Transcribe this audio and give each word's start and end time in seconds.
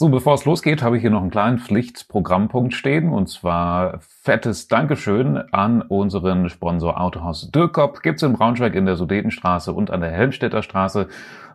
So, 0.00 0.08
bevor 0.08 0.32
es 0.32 0.46
losgeht, 0.46 0.82
habe 0.82 0.96
ich 0.96 1.02
hier 1.02 1.10
noch 1.10 1.20
einen 1.20 1.30
kleinen 1.30 1.58
Pflichtprogrammpunkt 1.58 2.72
stehen 2.72 3.12
und 3.12 3.28
zwar 3.28 4.00
fettes 4.22 4.66
Dankeschön 4.66 5.36
an 5.52 5.82
unseren 5.82 6.48
Sponsor 6.48 6.98
Autohaus 6.98 7.50
Dürkop. 7.50 8.02
Gibt's 8.02 8.22
in 8.22 8.32
Braunschweig 8.32 8.74
in 8.74 8.86
der 8.86 8.96
Sudetenstraße 8.96 9.74
und 9.74 9.90
an 9.90 10.00
der 10.00 10.10
Helmstädter 10.10 10.62
Straße. 10.62 11.08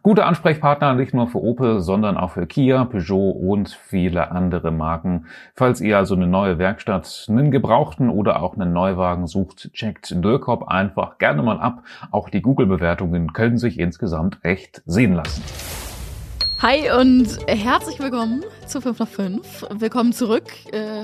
Gute 0.03 0.25
Ansprechpartner 0.25 0.93
nicht 0.93 1.15
nur 1.15 1.27
für 1.27 1.41
Opel, 1.41 1.81
sondern 1.81 2.17
auch 2.17 2.33
für 2.33 2.45
Kia, 2.45 2.85
Peugeot 2.85 3.31
und 3.31 3.69
viele 3.69 4.29
andere 4.29 4.69
Marken. 4.69 5.25
Falls 5.55 5.81
ihr 5.81 5.97
also 5.97 6.13
eine 6.13 6.27
neue 6.27 6.59
Werkstatt, 6.59 7.25
einen 7.27 7.49
gebrauchten 7.49 8.11
oder 8.11 8.43
auch 8.43 8.53
einen 8.53 8.73
Neuwagen 8.73 9.25
sucht, 9.25 9.73
checkt 9.73 10.23
Dürkop 10.23 10.67
einfach 10.67 11.17
gerne 11.17 11.41
mal 11.41 11.59
ab. 11.59 11.81
Auch 12.11 12.29
die 12.29 12.43
Google-Bewertungen 12.43 13.33
können 13.33 13.57
sich 13.57 13.79
insgesamt 13.79 14.37
echt 14.43 14.83
sehen 14.85 15.13
lassen. 15.13 15.41
Hi 16.61 16.89
und 16.97 17.27
herzlich 17.47 17.99
willkommen 17.99 18.43
zu 18.65 18.79
5 18.79 18.99
nach 18.99 19.07
5. 19.07 19.65
Willkommen 19.77 20.13
zurück. 20.13 20.45
Äh, 20.71 21.01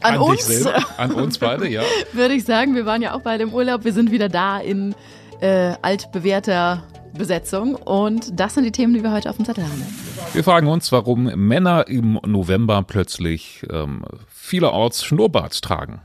an, 0.00 0.14
an 0.14 0.18
uns. 0.18 0.66
An 0.96 1.12
uns 1.12 1.38
beide, 1.38 1.68
ja. 1.68 1.82
Würde 2.12 2.34
ich 2.34 2.44
sagen, 2.44 2.74
wir 2.74 2.86
waren 2.86 3.02
ja 3.02 3.14
auch 3.14 3.20
beide 3.20 3.42
im 3.42 3.52
Urlaub. 3.52 3.84
Wir 3.84 3.92
sind 3.92 4.10
wieder 4.10 4.28
da 4.28 4.58
in 4.58 4.94
äh, 5.40 5.74
altbewährter 5.82 6.84
Besetzung. 7.16 7.74
Und 7.74 8.40
das 8.40 8.54
sind 8.54 8.64
die 8.64 8.72
Themen, 8.72 8.94
die 8.94 9.02
wir 9.02 9.12
heute 9.12 9.28
auf 9.28 9.36
dem 9.36 9.44
Zettel 9.44 9.64
haben. 9.64 9.84
Wir 10.32 10.42
fragen 10.42 10.68
uns, 10.68 10.90
warum 10.90 11.24
Männer 11.24 11.86
im 11.86 12.18
November 12.26 12.82
plötzlich 12.82 13.66
ähm, 13.70 14.04
vielerorts 14.28 15.04
Schnurrbart 15.04 15.60
tragen. 15.60 16.00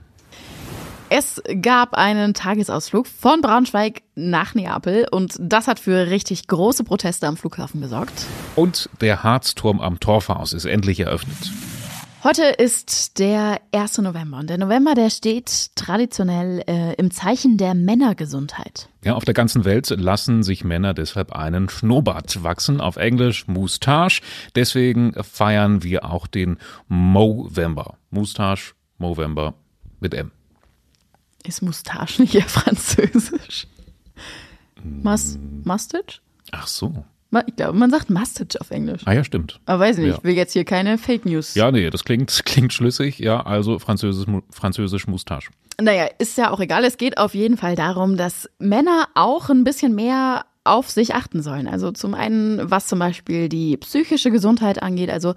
Es 1.16 1.44
gab 1.62 1.94
einen 1.94 2.34
Tagesausflug 2.34 3.06
von 3.06 3.42
Braunschweig 3.42 4.02
nach 4.16 4.56
Neapel 4.56 5.06
und 5.12 5.36
das 5.40 5.68
hat 5.68 5.80
für 5.80 6.10
richtig 6.10 6.48
große 6.48 6.84
Proteste 6.84 7.28
am 7.28 7.38
Flughafen 7.38 7.82
gesorgt. 7.82 8.26
Und 8.56 8.90
der 9.00 9.22
Harzturm 9.22 9.80
am 9.80 10.00
Torfhaus 10.00 10.54
ist 10.54 10.66
endlich 10.66 11.02
eröffnet. 11.02 11.52
Heute 12.24 12.46
ist 12.46 13.20
der 13.20 13.62
1. 13.72 14.00
November 14.00 14.40
und 14.40 14.50
der 14.50 14.58
November, 14.58 14.96
der 14.96 15.12
steht 15.12 15.76
traditionell 15.76 16.64
äh, 16.66 16.96
im 16.96 17.12
Zeichen 17.12 17.58
der 17.58 17.76
Männergesundheit. 17.76 18.90
Ja, 19.04 19.14
auf 19.14 19.24
der 19.24 19.36
ganzen 19.36 19.66
Welt 19.66 19.92
lassen 19.92 20.42
sich 20.42 20.64
Männer 20.64 20.96
deshalb 20.96 21.32
einen 21.34 21.70
Schnurrbart 21.70 22.42
wachsen, 22.42 22.82
auf 22.82 22.96
Englisch 22.96 23.48
Moustache. 23.48 24.24
Deswegen 24.56 25.14
feiern 25.22 25.84
wir 25.84 26.06
auch 26.12 26.26
den 26.26 26.58
Movember. 26.88 27.98
Moustache, 28.10 28.74
Movember 28.98 29.54
mit 30.00 30.16
M. 30.16 30.32
Ist 31.46 31.62
Moustache 31.62 32.22
nicht 32.22 32.36
eher 32.36 32.42
französisch? 32.48 33.68
Mus 34.84 35.38
Mustache? 35.64 36.20
Ach 36.52 36.68
so. 36.68 37.06
Ich 37.48 37.56
glaube, 37.56 37.78
man 37.78 37.90
sagt 37.90 38.10
Mustache 38.12 38.60
auf 38.62 38.70
Englisch. 38.70 39.02
Ah 39.06 39.14
ja, 39.14 39.24
stimmt. 39.24 39.60
Aber 39.66 39.80
weiß 39.80 39.98
nicht, 39.98 40.10
ja. 40.10 40.16
ich 40.16 40.24
will 40.24 40.36
jetzt 40.36 40.54
hier 40.54 40.66
keine 40.66 40.98
Fake 41.00 41.26
News. 41.26 41.56
Ja, 41.56 41.72
nee, 41.72 41.90
das 41.90 42.04
klingt, 42.04 42.42
klingt 42.46 42.74
schlüssig. 42.74 43.20
Ja, 43.20 43.42
also 43.46 43.80
französisch, 43.80 44.28
französisch 44.52 45.08
Moustache. 45.08 45.50
Naja, 45.82 46.08
ist 46.20 46.38
ja 46.38 46.52
auch 46.52 46.60
egal. 46.60 46.84
Es 46.84 46.98
geht 46.98 47.18
auf 47.18 47.34
jeden 47.34 47.58
Fall 47.58 47.76
darum, 47.76 48.18
dass 48.18 48.50
Männer 48.60 49.08
auch 49.16 49.50
ein 49.50 49.64
bisschen 49.64 49.96
mehr 49.96 50.46
auf 50.64 50.90
sich 50.90 51.16
achten 51.16 51.42
sollen. 51.42 51.68
Also 51.68 51.92
zum 51.92 52.14
einen, 52.14 52.70
was 52.70 52.88
zum 52.88 53.00
Beispiel 53.00 53.50
die 53.50 53.78
psychische 53.78 54.32
Gesundheit 54.32 54.82
angeht. 54.82 55.10
Also 55.10 55.34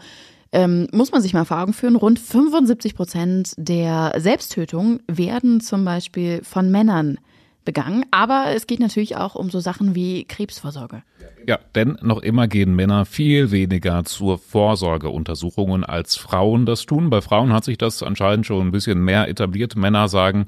ähm, 0.53 0.89
muss 0.93 1.13
man 1.13 1.23
sich 1.23 1.35
mal 1.35 1.45
vor 1.45 1.61
Augen 1.61 1.73
führen, 1.73 1.97
rund 1.97 2.19
75 2.19 2.95
Prozent 2.95 3.53
der 3.57 4.15
Selbsttötungen 4.17 5.03
werden 5.07 5.61
zum 5.61 5.85
Beispiel 5.85 6.43
von 6.43 6.71
Männern 6.71 7.19
begangen. 7.65 8.07
Aber 8.11 8.47
es 8.55 8.67
geht 8.67 8.81
natürlich 8.81 9.17
auch 9.17 9.35
um 9.35 9.51
so 9.51 9.61
Sachen 9.61 9.95
wie 9.95 10.25
Krebsvorsorge. 10.25 11.03
Ja, 11.47 11.59
denn 11.75 11.99
noch 12.01 12.23
immer 12.23 12.49
gehen 12.49 12.75
Männer 12.75 13.05
viel 13.05 13.51
weniger 13.51 14.05
zur 14.05 14.39
Vorsorgeuntersuchungen 14.39 15.85
als 15.85 16.17
Frauen 16.17 16.65
das 16.65 16.87
tun. 16.87 17.11
Bei 17.11 17.21
Frauen 17.21 17.53
hat 17.53 17.65
sich 17.65 17.77
das 17.77 18.03
anscheinend 18.03 18.47
schon 18.47 18.67
ein 18.67 18.73
bisschen 18.73 19.05
mehr 19.05 19.29
etabliert. 19.29 19.77
Männer 19.77 20.09
sagen 20.09 20.47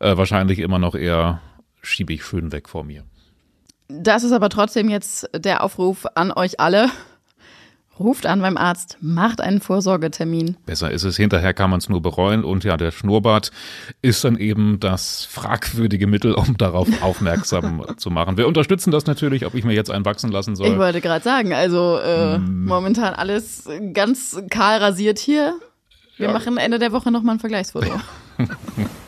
äh, 0.00 0.16
wahrscheinlich 0.16 0.58
immer 0.58 0.78
noch 0.78 0.94
eher, 0.94 1.40
schiebe 1.82 2.12
ich 2.12 2.24
schön 2.24 2.52
weg 2.52 2.68
vor 2.68 2.84
mir. 2.84 3.04
Das 3.88 4.24
ist 4.24 4.32
aber 4.32 4.48
trotzdem 4.48 4.88
jetzt 4.88 5.28
der 5.36 5.62
Aufruf 5.62 6.06
an 6.14 6.32
euch 6.32 6.58
alle. 6.58 6.88
Ruft 8.02 8.26
an 8.26 8.40
beim 8.40 8.56
Arzt, 8.56 8.98
macht 9.00 9.40
einen 9.40 9.60
Vorsorgetermin. 9.60 10.56
Besser 10.66 10.90
ist 10.90 11.04
es, 11.04 11.16
hinterher 11.16 11.54
kann 11.54 11.70
man 11.70 11.78
es 11.78 11.88
nur 11.88 12.02
bereuen 12.02 12.44
und 12.44 12.64
ja, 12.64 12.76
der 12.76 12.90
Schnurrbart 12.90 13.50
ist 14.02 14.24
dann 14.24 14.36
eben 14.36 14.80
das 14.80 15.24
fragwürdige 15.24 16.06
Mittel, 16.06 16.34
um 16.34 16.56
darauf 16.56 16.88
aufmerksam 17.02 17.84
zu 17.96 18.10
machen. 18.10 18.36
Wir 18.36 18.46
unterstützen 18.46 18.90
das 18.90 19.06
natürlich, 19.06 19.46
ob 19.46 19.54
ich 19.54 19.64
mir 19.64 19.74
jetzt 19.74 19.90
einen 19.90 20.04
wachsen 20.04 20.30
lassen 20.30 20.56
soll. 20.56 20.68
Ich 20.68 20.78
wollte 20.78 21.00
gerade 21.00 21.24
sagen, 21.24 21.54
also 21.54 21.98
äh, 21.98 22.38
mm. 22.38 22.66
momentan 22.66 23.14
alles 23.14 23.68
ganz 23.92 24.40
kahl 24.50 24.78
rasiert 24.78 25.18
hier. 25.18 25.54
Wir 26.16 26.26
ja. 26.26 26.32
machen 26.32 26.56
Ende 26.58 26.78
der 26.78 26.92
Woche 26.92 27.10
nochmal 27.10 27.36
ein 27.36 27.40
Vergleichsfoto. 27.40 27.90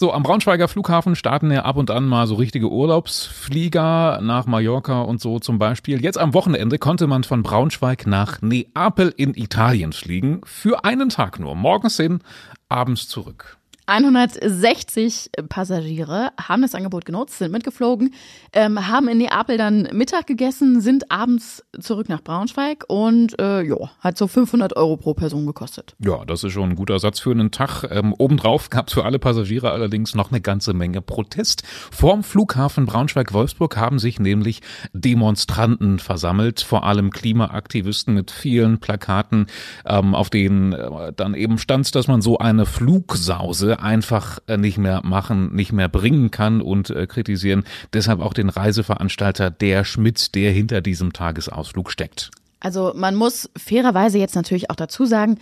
So, 0.00 0.12
am 0.12 0.22
Braunschweiger 0.22 0.68
Flughafen 0.68 1.16
starten 1.16 1.50
ja 1.50 1.64
ab 1.64 1.76
und 1.76 1.90
an 1.90 2.06
mal 2.06 2.28
so 2.28 2.36
richtige 2.36 2.70
Urlaubsflieger 2.70 4.20
nach 4.22 4.46
Mallorca 4.46 5.02
und 5.02 5.20
so 5.20 5.40
zum 5.40 5.58
Beispiel. 5.58 6.00
Jetzt 6.00 6.18
am 6.18 6.34
Wochenende 6.34 6.78
konnte 6.78 7.08
man 7.08 7.24
von 7.24 7.42
Braunschweig 7.42 8.06
nach 8.06 8.40
Neapel 8.40 9.12
in 9.16 9.34
Italien 9.34 9.92
fliegen. 9.92 10.40
Für 10.44 10.84
einen 10.84 11.08
Tag 11.08 11.40
nur. 11.40 11.56
Morgens 11.56 11.96
hin, 11.96 12.20
abends 12.68 13.08
zurück. 13.08 13.57
160 13.88 15.30
Passagiere 15.48 16.32
haben 16.38 16.60
das 16.60 16.74
Angebot 16.74 17.06
genutzt, 17.06 17.38
sind 17.38 17.52
mitgeflogen, 17.52 18.12
ähm, 18.52 18.86
haben 18.86 19.08
in 19.08 19.16
Neapel 19.16 19.56
dann 19.56 19.88
Mittag 19.92 20.26
gegessen, 20.26 20.82
sind 20.82 21.10
abends 21.10 21.64
zurück 21.80 22.10
nach 22.10 22.20
Braunschweig 22.20 22.84
und 22.88 23.40
äh, 23.40 23.62
ja, 23.62 23.76
hat 24.00 24.18
so 24.18 24.26
500 24.26 24.76
Euro 24.76 24.98
pro 24.98 25.14
Person 25.14 25.46
gekostet. 25.46 25.96
Ja, 26.00 26.26
das 26.26 26.44
ist 26.44 26.52
schon 26.52 26.70
ein 26.70 26.76
guter 26.76 26.98
Satz 26.98 27.18
für 27.20 27.30
einen 27.30 27.50
Tag. 27.50 27.84
Ähm, 27.90 28.14
obendrauf 28.18 28.68
gab 28.68 28.88
es 28.88 28.92
für 28.92 29.06
alle 29.06 29.18
Passagiere 29.18 29.70
allerdings 29.70 30.14
noch 30.14 30.30
eine 30.30 30.42
ganze 30.42 30.74
Menge 30.74 31.00
Protest. 31.00 31.62
Vorm 31.90 32.22
Flughafen 32.22 32.84
Braunschweig-Wolfsburg 32.84 33.78
haben 33.78 33.98
sich 33.98 34.20
nämlich 34.20 34.60
Demonstranten 34.92 35.98
versammelt, 35.98 36.60
vor 36.60 36.84
allem 36.84 37.10
Klimaaktivisten 37.10 38.12
mit 38.12 38.30
vielen 38.30 38.80
Plakaten, 38.80 39.46
ähm, 39.86 40.14
auf 40.14 40.28
denen 40.28 40.74
äh, 40.74 41.14
dann 41.14 41.32
eben 41.32 41.56
stand, 41.56 41.94
dass 41.94 42.06
man 42.06 42.20
so 42.20 42.36
eine 42.36 42.66
Flugsause 42.66 43.77
einfach 43.80 44.38
äh, 44.46 44.56
nicht 44.56 44.78
mehr 44.78 45.02
machen, 45.04 45.54
nicht 45.54 45.72
mehr 45.72 45.88
bringen 45.88 46.30
kann 46.30 46.60
und 46.60 46.90
äh, 46.90 47.06
kritisieren 47.06 47.64
deshalb 47.92 48.20
auch 48.20 48.34
den 48.34 48.48
Reiseveranstalter 48.48 49.50
der 49.50 49.84
Schmidt, 49.84 50.34
der 50.34 50.52
hinter 50.52 50.80
diesem 50.80 51.12
Tagesausflug 51.12 51.90
steckt. 51.90 52.30
Also 52.60 52.92
man 52.94 53.14
muss 53.14 53.50
fairerweise 53.56 54.18
jetzt 54.18 54.34
natürlich 54.34 54.70
auch 54.70 54.76
dazu 54.76 55.04
sagen, 55.06 55.38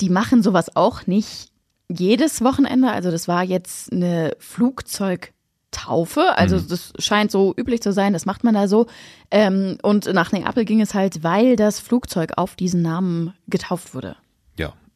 die 0.00 0.10
machen 0.10 0.42
sowas 0.42 0.76
auch 0.76 1.06
nicht 1.06 1.50
jedes 1.88 2.42
Wochenende. 2.42 2.90
Also 2.90 3.10
das 3.10 3.28
war 3.28 3.42
jetzt 3.42 3.92
eine 3.92 4.32
Flugzeugtaufe. 4.38 6.36
Also 6.36 6.56
mhm. 6.56 6.68
das 6.68 6.92
scheint 6.98 7.30
so 7.30 7.54
üblich 7.56 7.82
zu 7.82 7.92
sein, 7.92 8.12
das 8.12 8.26
macht 8.26 8.44
man 8.44 8.54
da 8.54 8.68
so. 8.68 8.86
Ähm, 9.30 9.78
und 9.82 10.12
nach 10.12 10.32
Neapel 10.32 10.64
ging 10.64 10.80
es 10.80 10.94
halt, 10.94 11.22
weil 11.22 11.56
das 11.56 11.80
Flugzeug 11.80 12.32
auf 12.36 12.56
diesen 12.56 12.82
Namen 12.82 13.34
getauft 13.48 13.94
wurde. 13.94 14.16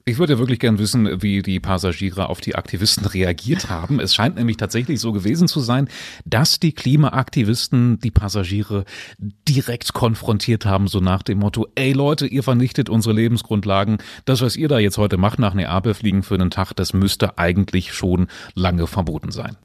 Ich 0.08 0.18
würde 0.18 0.38
wirklich 0.38 0.60
gern 0.60 0.78
wissen, 0.78 1.20
wie 1.20 1.42
die 1.42 1.58
Passagiere 1.58 2.28
auf 2.28 2.40
die 2.40 2.54
Aktivisten 2.54 3.06
reagiert 3.06 3.70
haben. 3.70 3.98
Es 3.98 4.14
scheint 4.14 4.36
nämlich 4.36 4.56
tatsächlich 4.56 5.00
so 5.00 5.10
gewesen 5.10 5.48
zu 5.48 5.58
sein, 5.58 5.88
dass 6.24 6.60
die 6.60 6.70
Klimaaktivisten 6.70 7.98
die 7.98 8.12
Passagiere 8.12 8.84
direkt 9.18 9.94
konfrontiert 9.94 10.64
haben, 10.64 10.86
so 10.86 11.00
nach 11.00 11.24
dem 11.24 11.40
Motto, 11.40 11.66
ey 11.74 11.92
Leute, 11.92 12.28
ihr 12.28 12.44
vernichtet 12.44 12.88
unsere 12.88 13.16
Lebensgrundlagen. 13.16 13.98
Das, 14.26 14.42
was 14.42 14.54
ihr 14.54 14.68
da 14.68 14.78
jetzt 14.78 14.96
heute 14.96 15.16
macht, 15.16 15.40
nach 15.40 15.54
Neapel 15.54 15.92
fliegen 15.92 16.22
für 16.22 16.34
einen 16.34 16.52
Tag, 16.52 16.72
das 16.74 16.92
müsste 16.92 17.36
eigentlich 17.36 17.92
schon 17.92 18.28
lange 18.54 18.86
verboten 18.86 19.32
sein. 19.32 19.56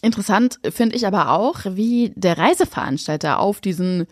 Interessant 0.00 0.58
finde 0.70 0.96
ich 0.96 1.06
aber 1.06 1.32
auch, 1.32 1.66
wie 1.68 2.14
der 2.16 2.38
Reiseveranstalter 2.38 3.38
auf 3.38 3.60
diesen 3.60 4.06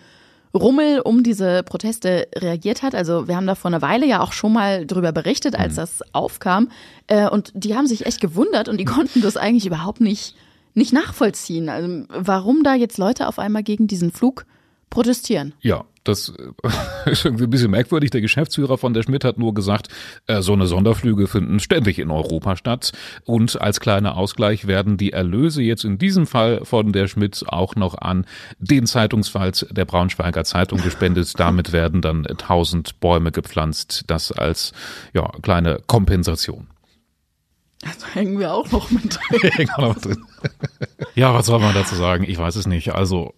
Rummel 0.55 1.01
um 1.01 1.23
diese 1.23 1.63
Proteste 1.63 2.29
reagiert 2.35 2.83
hat. 2.83 2.95
Also 2.95 3.29
wir 3.29 3.37
haben 3.37 3.47
da 3.47 3.55
vor 3.55 3.71
einer 3.71 3.83
Weile 3.83 4.07
ja 4.07 4.21
auch 4.21 4.33
schon 4.33 4.53
mal 4.53 4.87
drüber 4.87 5.13
berichtet, 5.13 5.55
als 5.55 5.75
mhm. 5.75 5.77
das 5.77 6.03
aufkam. 6.13 6.71
Äh, 7.07 7.29
und 7.29 7.53
die 7.55 7.77
haben 7.77 7.87
sich 7.87 8.07
echt 8.07 8.21
gewundert 8.21 8.69
und 8.69 8.79
die 8.79 8.85
konnten 8.87 9.23
das 9.23 9.37
eigentlich 9.37 9.67
überhaupt 9.67 10.01
nicht, 10.01 10.35
nicht 10.75 10.93
nachvollziehen. 10.93 11.69
Also 11.69 12.05
warum 12.09 12.63
da 12.63 12.75
jetzt 12.75 12.99
Leute 12.99 13.29
auf 13.29 13.39
einmal 13.39 13.63
gegen 13.63 13.87
diesen 13.87 14.11
Flug 14.11 14.47
protestieren. 14.91 15.55
Ja, 15.61 15.85
das 16.11 16.33
äh, 16.37 17.11
ist 17.11 17.25
irgendwie 17.25 17.45
ein 17.45 17.51
bisschen 17.51 17.71
merkwürdig. 17.71 18.11
Der 18.11 18.21
Geschäftsführer 18.21 18.79
von 18.79 18.93
der 18.93 19.03
Schmidt 19.03 19.25
hat 19.25 19.39
nur 19.39 19.55
gesagt, 19.55 19.89
äh, 20.27 20.43
so 20.43 20.53
eine 20.53 20.67
Sonderflüge 20.67 21.27
finden 21.27 21.61
ständig 21.61 21.99
in 21.99 22.11
Europa 22.11 22.57
statt. 22.57 22.93
Und 23.25 23.61
als 23.61 23.81
kleiner 23.81 24.17
Ausgleich 24.17 24.67
werden 24.67 24.97
die 24.97 25.13
Erlöse 25.13 25.63
jetzt 25.63 25.85
in 25.85 25.99
diesem 25.99 26.27
Fall 26.27 26.65
von 26.65 26.93
der 26.93 27.09
Schmidt 27.09 27.45
auch 27.49 27.77
noch 27.77 27.97
an 27.97 28.27
den 28.59 28.87
Zeitungsfalls 28.87 29.67
der 29.71 29.85
Braunschweiger 29.85 30.45
Zeitung 30.45 30.83
gespendet. 30.83 31.33
Damit 31.39 31.73
werden 31.73 32.03
dann 32.03 32.25
tausend 32.39 33.01
Bäume 33.01 33.33
gepflanzt. 33.33 34.05
Das 34.09 34.33
als 34.33 34.73
ja, 35.15 35.31
kleine 35.43 35.81
Kompensation. 35.87 36.67
Also 37.83 38.07
hängen 38.13 38.39
wir 38.39 38.53
auch 38.53 38.71
noch 38.73 38.91
mit 38.91 39.19
drin. 39.31 40.27
ja, 41.15 41.33
was 41.33 41.47
soll 41.47 41.61
man 41.61 41.73
dazu 41.73 41.95
sagen? 41.95 42.25
Ich 42.25 42.37
weiß 42.37 42.57
es 42.57 42.67
nicht. 42.67 42.95
Also 42.95 43.33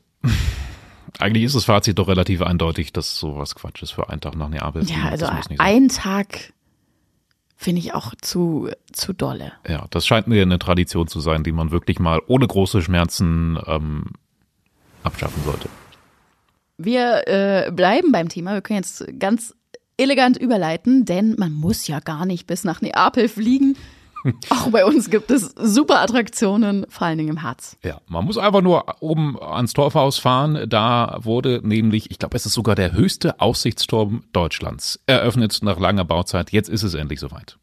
Eigentlich 1.19 1.45
ist 1.45 1.55
das 1.55 1.65
Fazit 1.65 1.99
doch 1.99 2.09
relativ 2.09 2.43
eindeutig, 2.43 2.93
dass 2.93 3.17
sowas 3.17 3.55
Quatsch 3.55 3.83
ist 3.83 3.93
für 3.93 4.09
einen 4.09 4.21
Tag 4.21 4.37
nach 4.37 4.49
Neapel. 4.49 4.85
Ja, 4.85 5.11
also 5.11 5.27
ein 5.59 5.89
Tag 5.89 6.53
finde 7.57 7.81
ich 7.81 7.95
auch 7.95 8.15
zu, 8.21 8.71
zu 8.93 9.13
dolle. 9.13 9.53
Ja, 9.69 9.87
das 9.91 10.07
scheint 10.07 10.27
mir 10.27 10.43
eine 10.43 10.59
Tradition 10.59 11.07
zu 11.07 11.21
sein, 11.21 11.45
die 11.45 11.53
man 11.53 11.71
wirklich 11.71 11.99
mal 11.99 12.21
ohne 12.27 12.47
große 12.47 12.83
Schmerzen 12.83 13.59
ähm, 13.67 14.07
abschaffen 15.05 15.43
sollte. 15.45 15.69
Wir 16.77 17.29
äh, 17.29 17.71
bleiben 17.71 18.11
beim 18.11 18.29
Thema. 18.29 18.55
Wir 18.55 18.63
können 18.63 18.79
jetzt 18.79 19.05
ganz 19.19 19.55
elegant 19.97 20.37
überleiten, 20.37 21.05
denn 21.05 21.37
man 21.39 21.53
muss 21.53 21.87
ja 21.87 22.01
gar 22.01 22.27
nicht 22.27 22.47
bis 22.47 22.65
nach 22.65 22.81
Neapel 22.81 23.29
fliegen. 23.29 23.77
Auch 24.51 24.71
bei 24.71 24.85
uns 24.85 25.11
gibt 25.11 25.31
es 25.31 25.55
super 25.57 26.01
Attraktionen, 26.01 26.87
vor 26.89 27.07
allen 27.07 27.19
Dingen 27.19 27.31
im 27.31 27.43
Harz. 27.43 27.77
Ja, 27.83 28.01
man 28.09 28.25
muss 28.25 28.39
einfach 28.39 28.63
nur 28.63 28.85
oben 29.01 29.37
ans 29.41 29.73
Torfhaus 29.73 30.19
fahren. 30.19 30.69
Da 30.69 31.19
wurde 31.23 31.61
nämlich, 31.63 32.11
ich 32.11 32.19
glaube, 32.19 32.37
es 32.37 32.47
ist 32.47 32.55
sogar 32.55 32.75
der 32.75 32.93
höchste 32.93 33.41
Aussichtsturm 33.41 34.25
Deutschlands 34.33 35.01
eröffnet 35.07 35.59
nach 35.63 35.79
langer 35.79 36.05
Bauzeit. 36.05 36.53
Jetzt 36.53 36.69
ist 36.69 36.83
es 36.83 36.95
endlich 36.95 37.21
soweit. 37.21 37.59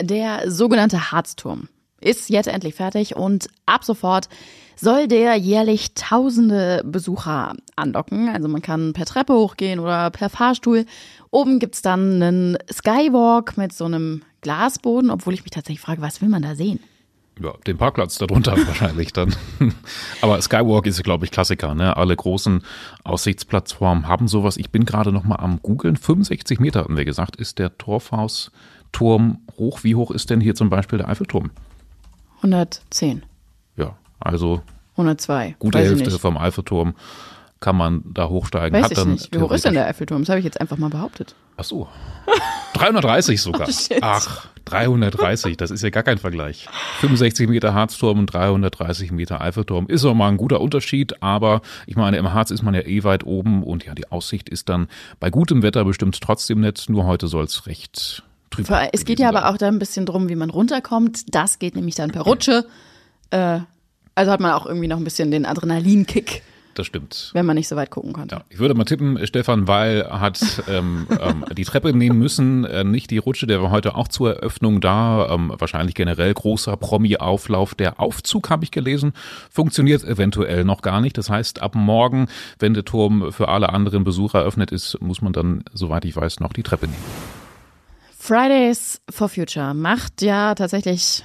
Der 0.00 0.50
sogenannte 0.50 1.12
Harzturm 1.12 1.68
ist 2.00 2.28
jetzt 2.28 2.48
endlich 2.48 2.74
fertig 2.74 3.16
und 3.16 3.48
ab 3.66 3.84
sofort 3.84 4.28
soll 4.76 5.06
der 5.06 5.36
jährlich 5.36 5.94
tausende 5.94 6.82
Besucher 6.84 7.54
andocken. 7.76 8.28
Also 8.28 8.48
man 8.48 8.62
kann 8.62 8.92
per 8.92 9.06
Treppe 9.06 9.34
hochgehen 9.34 9.78
oder 9.78 10.10
per 10.10 10.28
Fahrstuhl. 10.28 10.86
Oben 11.30 11.60
gibt's 11.60 11.82
dann 11.82 12.20
einen 12.20 12.58
Skywalk 12.70 13.56
mit 13.56 13.72
so 13.72 13.84
einem 13.84 14.22
Glasboden, 14.42 15.10
obwohl 15.10 15.34
ich 15.34 15.42
mich 15.42 15.50
tatsächlich 15.50 15.80
frage, 15.80 16.02
was 16.02 16.20
will 16.20 16.28
man 16.28 16.42
da 16.42 16.54
sehen? 16.54 16.80
Ja, 17.40 17.54
den 17.66 17.78
Parkplatz 17.78 18.18
darunter 18.18 18.56
wahrscheinlich 18.66 19.12
dann. 19.12 19.34
Aber 20.20 20.40
Skywalk 20.42 20.86
ist, 20.86 21.02
glaube 21.02 21.24
ich, 21.24 21.30
Klassiker. 21.30 21.74
Ne? 21.74 21.96
Alle 21.96 22.14
großen 22.14 22.62
Aussichtsplattformen 23.04 24.06
haben 24.06 24.28
sowas. 24.28 24.58
Ich 24.58 24.70
bin 24.70 24.84
gerade 24.84 25.12
noch 25.12 25.24
mal 25.24 25.36
am 25.36 25.60
googeln. 25.62 25.96
65 25.96 26.60
Meter 26.60 26.80
hatten 26.80 26.96
wir 26.96 27.06
gesagt, 27.06 27.36
ist 27.36 27.58
der 27.58 27.78
Torfausturm 27.78 29.38
hoch. 29.56 29.82
Wie 29.82 29.94
hoch 29.94 30.10
ist 30.10 30.28
denn 30.28 30.40
hier 30.40 30.54
zum 30.54 30.68
Beispiel 30.68 30.98
der 30.98 31.08
Eiffelturm? 31.08 31.50
110. 32.38 33.22
Ja, 33.76 33.96
also 34.20 34.62
102. 34.92 35.56
Gute 35.58 35.78
Weiß 35.78 35.88
Hälfte 35.88 36.18
vom 36.18 36.36
Eiffelturm 36.36 36.94
kann 37.62 37.76
man 37.76 38.02
da 38.12 38.28
hochsteigen. 38.28 38.76
Weiß 38.78 38.90
Hat 38.90 38.98
ich 38.98 39.04
nicht. 39.06 39.34
Wie 39.34 39.38
hoch 39.38 39.52
ist 39.52 39.64
denn 39.64 39.72
der 39.72 39.86
Eiffelturm? 39.86 40.20
Das 40.22 40.28
habe 40.28 40.40
ich 40.40 40.44
jetzt 40.44 40.60
einfach 40.60 40.76
mal 40.76 40.90
behauptet. 40.90 41.34
Ach 41.56 41.64
so. 41.64 41.88
330 42.74 43.40
sogar. 43.40 43.68
Oh, 43.92 43.98
Ach, 44.00 44.48
330, 44.64 45.56
das 45.56 45.70
ist 45.70 45.82
ja 45.82 45.90
gar 45.90 46.02
kein 46.02 46.18
Vergleich. 46.18 46.68
65 47.00 47.48
Meter 47.48 47.74
Harzturm 47.74 48.18
und 48.18 48.26
330 48.26 49.12
Meter 49.12 49.40
Eiffelturm 49.40 49.86
ist 49.86 50.04
auch 50.04 50.14
mal 50.14 50.28
ein 50.28 50.36
guter 50.36 50.60
Unterschied, 50.60 51.22
aber 51.22 51.62
ich 51.86 51.96
meine, 51.96 52.16
im 52.16 52.32
Harz 52.32 52.50
ist 52.50 52.62
man 52.62 52.74
ja 52.74 52.82
eh 52.82 53.04
weit 53.04 53.24
oben 53.24 53.62
und 53.62 53.84
ja, 53.84 53.94
die 53.94 54.10
Aussicht 54.10 54.48
ist 54.48 54.68
dann 54.68 54.88
bei 55.20 55.30
gutem 55.30 55.62
Wetter 55.62 55.84
bestimmt 55.84 56.20
trotzdem 56.20 56.60
nett, 56.60 56.86
nur 56.88 57.06
heute 57.06 57.28
soll 57.28 57.44
es 57.44 57.66
recht 57.66 58.22
trüb 58.50 58.66
Es 58.92 59.04
geht 59.04 59.20
ja 59.20 59.28
aber 59.28 59.48
auch 59.48 59.56
da 59.56 59.68
ein 59.68 59.78
bisschen 59.78 60.06
drum, 60.06 60.28
wie 60.28 60.36
man 60.36 60.50
runterkommt. 60.50 61.34
Das 61.34 61.58
geht 61.58 61.76
nämlich 61.76 61.94
dann 61.94 62.10
per 62.10 62.22
Rutsche. 62.22 62.66
Äh, 63.30 63.60
also 64.14 64.30
hat 64.30 64.40
man 64.40 64.52
auch 64.52 64.66
irgendwie 64.66 64.88
noch 64.88 64.98
ein 64.98 65.04
bisschen 65.04 65.30
den 65.30 65.46
Adrenalinkick. 65.46 66.42
Das 66.74 66.86
stimmt. 66.86 67.30
Wenn 67.34 67.44
man 67.44 67.56
nicht 67.56 67.68
so 67.68 67.76
weit 67.76 67.90
gucken 67.90 68.12
konnte. 68.12 68.36
Ja, 68.36 68.44
ich 68.48 68.58
würde 68.58 68.74
mal 68.74 68.84
tippen, 68.84 69.26
Stefan 69.26 69.68
Weil 69.68 70.08
hat 70.08 70.62
ähm, 70.68 71.06
ähm, 71.20 71.44
die 71.54 71.64
Treppe 71.64 71.92
nehmen 71.92 72.18
müssen, 72.18 72.64
äh, 72.64 72.82
nicht 72.82 73.10
die 73.10 73.18
Rutsche, 73.18 73.46
der 73.46 73.62
war 73.62 73.70
heute 73.70 73.94
auch 73.94 74.08
zur 74.08 74.36
Eröffnung 74.36 74.80
da. 74.80 75.28
Ähm, 75.30 75.52
wahrscheinlich 75.58 75.94
generell 75.94 76.32
großer 76.32 76.76
Promi-Auflauf. 76.76 77.74
Der 77.74 78.00
Aufzug, 78.00 78.48
habe 78.48 78.64
ich 78.64 78.70
gelesen, 78.70 79.12
funktioniert 79.50 80.02
eventuell 80.04 80.64
noch 80.64 80.80
gar 80.80 81.00
nicht. 81.00 81.18
Das 81.18 81.28
heißt, 81.28 81.60
ab 81.60 81.74
morgen, 81.74 82.28
wenn 82.58 82.74
der 82.74 82.84
Turm 82.84 83.32
für 83.32 83.48
alle 83.48 83.68
anderen 83.68 84.04
Besucher 84.04 84.40
eröffnet 84.40 84.72
ist, 84.72 84.98
muss 85.00 85.20
man 85.20 85.32
dann, 85.32 85.64
soweit 85.72 86.04
ich 86.04 86.16
weiß, 86.16 86.40
noch 86.40 86.52
die 86.52 86.62
Treppe 86.62 86.86
nehmen. 86.86 87.04
Fridays 88.18 89.02
for 89.10 89.28
Future 89.28 89.74
macht 89.74 90.22
ja 90.22 90.54
tatsächlich 90.54 91.24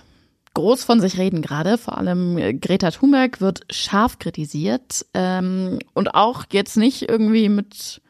groß 0.57 0.83
von 0.83 0.99
sich 0.99 1.19
reden 1.19 1.43
gerade. 1.43 1.77
Vor 1.77 1.97
allem 1.99 2.37
äh, 2.37 2.53
Greta 2.53 2.89
Thunberg 2.89 3.41
wird 3.41 3.61
scharf 3.69 4.17
kritisiert 4.17 5.05
ähm, 5.13 5.77
und 5.93 6.15
auch 6.15 6.45
jetzt 6.51 6.77
nicht 6.77 7.07
irgendwie 7.07 7.47
mit 7.47 8.01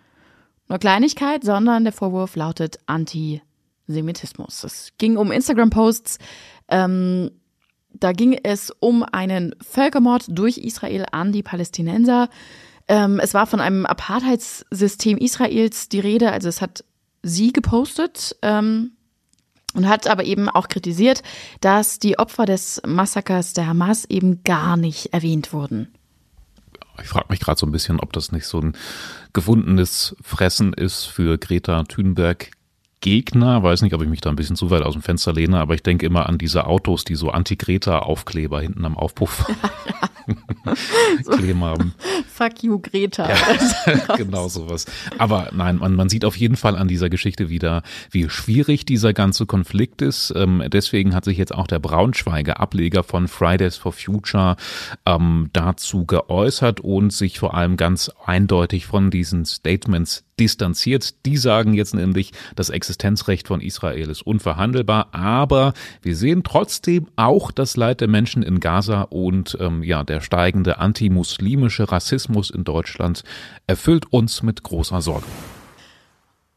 einer 0.70 0.80
Kleinigkeit, 0.80 1.44
sondern 1.44 1.84
der 1.84 1.92
Vorwurf 1.92 2.38
lautet 2.38 2.80
Antisemitismus. 2.86 4.64
Es 4.64 4.94
ging 4.98 5.18
um 5.18 5.34
Instagram-Posts. 5.34 6.20
Ähm, 6.70 7.32
da 7.94 8.14
ging 8.14 8.40
es 8.44 8.72
um 8.80 9.04
einen 9.04 9.54
Völkermord 9.62 10.26
durch 10.30 10.58
Israel 10.58 11.06
an 11.12 11.34
die 11.34 11.44
Palästinenser. 11.44 12.30
Ähm, 12.88 13.20
es 13.20 13.34
war 13.34 13.46
von 13.46 13.60
einem 13.60 13.86
Apartheidssystem 13.86 15.18
Israels 15.18 15.90
die 15.90 16.00
Rede. 16.00 16.32
Also 16.32 16.48
es 16.48 16.62
hat 16.62 16.86
sie 17.24 17.52
gepostet. 17.52 18.38
Ähm, 18.42 18.94
und 19.78 19.88
hat 19.88 20.08
aber 20.08 20.26
eben 20.26 20.50
auch 20.50 20.68
kritisiert, 20.68 21.22
dass 21.62 22.00
die 22.00 22.18
Opfer 22.18 22.46
des 22.46 22.82
Massakers 22.86 23.54
der 23.54 23.68
Hamas 23.68 24.06
eben 24.06 24.44
gar 24.44 24.76
nicht 24.76 25.14
erwähnt 25.14 25.54
wurden. 25.54 25.94
Ich 27.00 27.08
frage 27.08 27.28
mich 27.30 27.40
gerade 27.40 27.60
so 27.60 27.68
ein 27.68 27.72
bisschen, 27.72 28.00
ob 28.00 28.12
das 28.12 28.32
nicht 28.32 28.48
so 28.48 28.60
ein 28.60 28.74
gefundenes 29.34 30.16
Fressen 30.22 30.74
ist 30.74 31.06
für 31.06 31.38
Greta 31.38 31.84
Thunberg. 31.84 32.50
Gegner, 33.02 33.62
weiß 33.62 33.84
nicht, 33.84 33.94
ob 33.94 34.02
ich 34.02 34.10
mich 34.10 34.22
da 34.22 34.30
ein 34.30 34.36
bisschen 34.36 34.56
zu 34.56 34.72
weit 34.72 34.82
aus 34.82 34.94
dem 34.94 35.02
Fenster 35.02 35.34
lehne, 35.34 35.60
aber 35.60 35.76
ich 35.76 35.84
denke 35.84 36.06
immer 36.06 36.28
an 36.28 36.38
diese 36.38 36.66
Autos, 36.66 37.04
die 37.04 37.16
so 37.16 37.30
Anti-Greta-Aufkleber 37.30 38.62
hinten 38.62 38.86
am 38.86 38.98
Aufpuff 38.98 39.46
kleben 41.30 41.64
haben. 41.64 41.94
Fuck 42.28 42.64
you, 42.64 42.80
Greta. 42.80 43.30
Ja, 43.30 44.16
genau 44.18 44.48
sowas. 44.48 44.86
Aber 45.18 45.50
nein, 45.54 45.78
man, 45.78 45.96
man 45.96 46.10
sieht 46.10 46.26
auf 46.26 46.36
jeden 46.36 46.56
Fall 46.56 46.76
an 46.76 46.88
dieser 46.88 47.10
Geschichte 47.10 47.50
wieder, 47.50 47.84
wie 48.12 48.30
schwierig 48.30 48.86
dieser 48.86 49.14
ganze 49.14 49.46
Konflikt 49.46 50.02
ist. 50.02 50.34
Ähm, 50.36 50.64
deswegen 50.68 51.16
hat 51.16 51.26
sich 51.26 51.38
jetzt 51.38 51.54
auch 51.54 51.68
der 51.68 51.80
Braunschweiger 51.80 52.60
Ableger 52.60 53.04
von 53.04 53.28
Fridays 53.28 53.78
for 53.78 53.94
Future 53.94 54.56
ähm, 55.06 55.50
dazu 55.54 56.06
geäußert 56.06 56.80
und 56.80 57.14
sich 57.14 57.40
vor 57.40 57.54
allem 57.54 57.78
ganz 57.78 58.12
eindeutig 58.26 58.86
von 58.86 59.10
diesen 59.10 59.46
Statements 59.46 60.27
distanziert. 60.40 61.26
Die 61.26 61.38
sagen 61.38 61.74
jetzt 61.74 61.94
nämlich, 61.94 62.32
das 62.56 62.70
Existenzrecht 62.70 63.48
von 63.48 63.62
Israel 63.62 64.10
ist 64.10 64.22
unverhandelbar, 64.22 65.10
aber 65.12 65.74
wir 66.02 66.16
sehen 66.16 66.44
trotzdem 66.44 67.08
auch 67.16 67.52
das 67.52 67.78
Leid 67.78 68.02
der 68.02 68.08
Menschen 68.08 68.44
in 68.44 68.60
Gaza 68.60 69.02
und 69.04 69.58
ähm, 69.60 69.84
ja, 69.84 70.04
der 70.04 70.22
steigende 70.22 70.80
antimuslimische 70.80 71.92
Rassismus 71.92 72.50
in 72.50 72.64
Deutschland 72.64 73.24
erfüllt 73.68 74.12
uns 74.12 74.44
mit 74.44 74.64
großer 74.64 75.02
Sorge. 75.02 75.26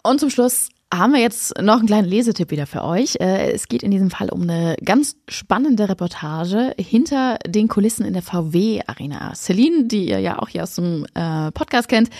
Und 0.02 0.20
zum 0.20 0.30
Schluss 0.30 0.70
haben 0.92 1.12
wir 1.12 1.20
jetzt 1.20 1.56
noch 1.60 1.78
einen 1.78 1.86
kleinen 1.86 2.08
Lesetipp 2.08 2.50
wieder 2.50 2.66
für 2.66 2.82
euch. 2.82 3.16
Äh, 3.20 3.52
es 3.52 3.68
geht 3.68 3.82
in 3.82 3.90
diesem 3.90 4.10
Fall 4.10 4.28
um 4.28 4.42
eine 4.42 4.76
ganz 4.84 5.16
spannende 5.28 5.88
Reportage 5.88 6.74
hinter 6.78 7.38
den 7.46 7.68
Kulissen 7.68 8.04
in 8.04 8.12
der 8.12 8.22
VW 8.22 8.80
Arena. 8.86 9.32
Celine, 9.34 9.84
die 9.84 10.08
ihr 10.08 10.18
ja 10.18 10.40
auch 10.40 10.48
hier 10.48 10.64
aus 10.64 10.74
dem 10.74 11.06
äh, 11.14 11.52
Podcast 11.52 11.88
kennt, 11.88 12.10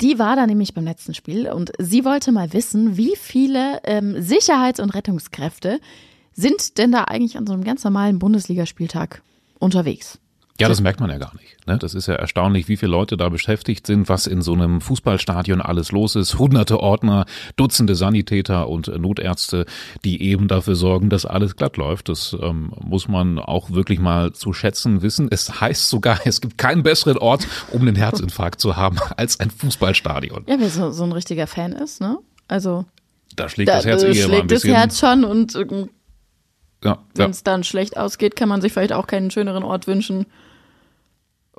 die 0.00 0.18
war 0.18 0.36
da 0.36 0.46
nämlich 0.46 0.74
beim 0.74 0.84
letzten 0.84 1.12
Spiel 1.12 1.48
und 1.48 1.72
sie 1.78 2.04
wollte 2.04 2.30
mal 2.30 2.52
wissen, 2.52 2.96
wie 2.96 3.16
viele 3.16 3.80
ähm, 3.84 4.14
Sicherheits- 4.20 4.80
und 4.80 4.90
Rettungskräfte 4.90 5.80
sind 6.32 6.78
denn 6.78 6.92
da 6.92 7.04
eigentlich 7.04 7.36
an 7.36 7.46
so 7.46 7.52
einem 7.52 7.64
ganz 7.64 7.82
normalen 7.82 8.18
Bundesligaspieltag 8.18 9.22
unterwegs? 9.58 10.20
Ja, 10.60 10.68
das 10.68 10.80
merkt 10.80 11.00
man 11.00 11.10
ja 11.10 11.18
gar 11.18 11.34
nicht. 11.34 11.66
Ne? 11.66 11.78
Das 11.78 11.94
ist 11.94 12.06
ja 12.06 12.14
erstaunlich, 12.14 12.68
wie 12.68 12.76
viele 12.76 12.92
Leute 12.92 13.16
da 13.16 13.28
beschäftigt 13.28 13.86
sind, 13.86 14.08
was 14.08 14.26
in 14.26 14.42
so 14.42 14.52
einem 14.52 14.80
Fußballstadion 14.80 15.60
alles 15.60 15.92
los 15.92 16.16
ist. 16.16 16.38
Hunderte 16.38 16.80
Ordner, 16.80 17.26
Dutzende 17.56 17.94
Sanitäter 17.94 18.68
und 18.68 18.88
Notärzte, 18.88 19.66
die 20.04 20.22
eben 20.22 20.48
dafür 20.48 20.74
sorgen, 20.74 21.10
dass 21.10 21.26
alles 21.26 21.56
glatt 21.56 21.76
läuft. 21.76 22.08
Das 22.08 22.36
ähm, 22.40 22.72
muss 22.80 23.08
man 23.08 23.38
auch 23.38 23.70
wirklich 23.70 23.98
mal 23.98 24.32
zu 24.32 24.52
schätzen 24.52 25.02
wissen. 25.02 25.28
Es 25.30 25.60
heißt 25.60 25.88
sogar, 25.88 26.20
es 26.24 26.40
gibt 26.40 26.58
keinen 26.58 26.82
besseren 26.82 27.18
Ort, 27.18 27.46
um 27.70 27.82
einen 27.82 27.96
Herzinfarkt 27.96 28.60
zu 28.60 28.76
haben, 28.76 28.98
als 29.16 29.40
ein 29.40 29.50
Fußballstadion. 29.50 30.44
Ja, 30.46 30.56
wer 30.58 30.70
so, 30.70 30.90
so 30.90 31.04
ein 31.04 31.12
richtiger 31.12 31.46
Fan 31.46 31.72
ist, 31.72 32.00
ne? 32.00 32.18
Also 32.48 32.84
da 33.36 33.48
schlägt 33.48 33.68
da, 33.68 33.76
das 33.76 33.86
Herz 33.86 34.02
äh, 34.02 34.10
eh 34.10 34.22
immer 34.22 34.40
ein 34.40 34.46
bisschen. 34.46 34.70
das 34.70 34.78
Herz 34.78 34.98
schon 34.98 35.24
und 35.24 35.54
äh, 35.54 35.86
ja, 36.84 36.98
wenn 37.14 37.30
es 37.30 37.38
ja. 37.38 37.44
dann 37.44 37.64
schlecht 37.64 37.96
ausgeht, 37.96 38.36
kann 38.36 38.48
man 38.48 38.60
sich 38.60 38.72
vielleicht 38.72 38.92
auch 38.92 39.06
keinen 39.06 39.30
schöneren 39.30 39.62
Ort 39.62 39.86
wünschen. 39.86 40.26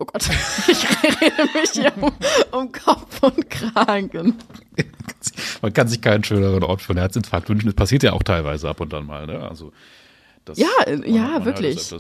Oh 0.02 0.06
Gott, 0.06 0.24
ich 0.68 0.84
rede 1.04 1.50
mich 1.54 1.70
hier 1.74 1.94
um, 2.02 2.12
um, 2.52 2.72
Kopf 2.72 3.22
und 3.22 3.48
Kragen. 3.52 4.36
Man 5.62 5.74
kann 5.74 5.88
sich 5.88 6.02
keinen 6.02 6.24
schöneren 6.24 6.64
Ort 6.64 6.82
für 6.82 6.94
einen 6.94 7.02
Herzinfarkt 7.02 7.48
wünschen. 7.50 7.68
Das 7.68 7.76
passiert 7.76 8.02
ja 8.02 8.14
auch 8.14 8.24
teilweise 8.24 8.68
ab 8.68 8.80
und 8.80 8.92
an 8.96 9.06
mal. 9.06 9.28
Ne? 9.28 9.48
Also, 9.48 9.72
das, 10.44 10.58
ja, 10.58 10.70
man, 10.88 11.04
ja, 11.04 11.28
man 11.28 11.46
wirklich. 11.46 11.94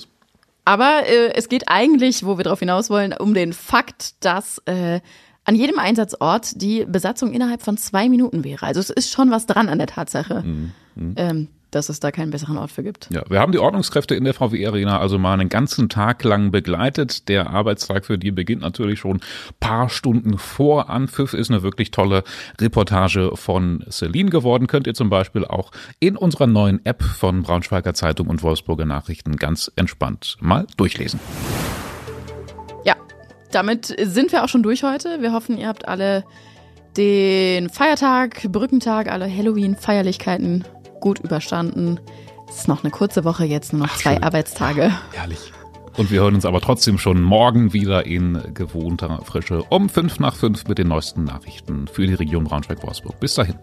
Aber 0.65 1.03
äh, 1.05 1.33
es 1.35 1.47
geht 1.47 1.65
eigentlich, 1.67 2.25
wo 2.25 2.37
wir 2.37 2.43
darauf 2.43 2.59
hinaus 2.59 2.89
wollen, 2.89 3.13
um 3.13 3.35
den 3.35 3.53
Fakt, 3.53 4.15
dass 4.25 4.57
äh, 4.65 4.99
an 5.45 5.53
jedem 5.53 5.77
Einsatzort 5.77 6.59
die 6.59 6.85
Besatzung 6.85 7.33
innerhalb 7.33 7.61
von 7.61 7.77
zwei 7.77 8.09
Minuten 8.09 8.43
wäre. 8.43 8.65
Also 8.65 8.79
es 8.79 8.89
ist 8.89 9.11
schon 9.11 9.29
was 9.29 9.45
dran 9.45 9.69
an 9.69 9.77
der 9.77 9.87
Tatsache. 9.87 10.41
Mhm. 10.41 10.71
Mhm. 10.95 11.13
Ähm, 11.17 11.47
dass 11.71 11.89
es 11.89 11.99
da 11.99 12.11
keinen 12.11 12.31
besseren 12.31 12.57
Ort 12.57 12.71
für 12.71 12.83
gibt. 12.83 13.09
Ja, 13.11 13.23
wir 13.29 13.39
haben 13.39 13.53
die 13.53 13.59
Ordnungskräfte 13.59 14.13
in 14.13 14.25
der 14.25 14.33
VW 14.33 14.67
Arena 14.67 14.99
also 14.99 15.17
mal 15.17 15.33
einen 15.33 15.49
ganzen 15.49 15.89
Tag 15.89 16.23
lang 16.23 16.51
begleitet. 16.51 17.29
Der 17.29 17.49
Arbeitstag 17.49 18.05
für 18.05 18.17
die 18.17 18.31
beginnt 18.31 18.61
natürlich 18.61 18.99
schon 18.99 19.21
paar 19.59 19.89
Stunden 19.89 20.37
vor 20.37 20.89
Anpfiff. 20.89 21.33
Ist 21.33 21.49
eine 21.49 21.63
wirklich 21.63 21.91
tolle 21.91 22.23
Reportage 22.59 23.31
von 23.35 23.83
Celine 23.89 24.29
geworden. 24.29 24.67
Könnt 24.67 24.85
ihr 24.85 24.93
zum 24.93 25.09
Beispiel 25.09 25.45
auch 25.45 25.71
in 25.99 26.17
unserer 26.17 26.47
neuen 26.47 26.85
App 26.85 27.01
von 27.01 27.43
Braunschweiger 27.43 27.93
Zeitung 27.93 28.27
und 28.27 28.43
Wolfsburger 28.43 28.85
Nachrichten 28.85 29.37
ganz 29.37 29.71
entspannt 29.75 30.37
mal 30.41 30.67
durchlesen. 30.75 31.19
Ja, 32.83 32.95
damit 33.51 33.95
sind 34.01 34.33
wir 34.33 34.43
auch 34.43 34.49
schon 34.49 34.63
durch 34.63 34.83
heute. 34.83 35.21
Wir 35.21 35.31
hoffen, 35.31 35.57
ihr 35.57 35.67
habt 35.67 35.87
alle 35.87 36.25
den 36.97 37.69
Feiertag, 37.69 38.51
Brückentag, 38.51 39.09
alle 39.09 39.33
Halloween-Feierlichkeiten 39.33 40.65
gut 41.01 41.19
überstanden. 41.19 41.99
Es 42.47 42.59
ist 42.59 42.67
noch 42.69 42.83
eine 42.83 42.91
kurze 42.91 43.25
Woche 43.25 43.43
jetzt, 43.43 43.73
nur 43.73 43.81
noch 43.83 43.89
Ach, 43.93 43.97
zwei 43.97 44.13
schön. 44.13 44.23
Arbeitstage. 44.23 44.91
Herrlich. 45.11 45.51
Und 45.97 46.09
wir 46.09 46.21
hören 46.21 46.35
uns 46.35 46.45
aber 46.45 46.61
trotzdem 46.61 46.97
schon 46.97 47.21
morgen 47.21 47.73
wieder 47.73 48.05
in 48.05 48.41
gewohnter 48.53 49.21
Frische 49.25 49.63
um 49.63 49.89
fünf 49.89 50.19
nach 50.19 50.35
fünf 50.35 50.67
mit 50.67 50.77
den 50.77 50.87
neuesten 50.87 51.25
Nachrichten 51.25 51.87
für 51.87 52.07
die 52.07 52.13
Region 52.13 52.45
Braunschweig-Wolfsburg. 52.45 53.19
Bis 53.19 53.33
dahin. 53.35 53.55